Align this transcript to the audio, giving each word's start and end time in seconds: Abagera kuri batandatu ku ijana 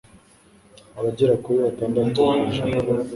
Abagera 0.99 1.33
kuri 1.43 1.57
batandatu 1.65 2.17
ku 2.29 2.35
ijana 2.47 2.77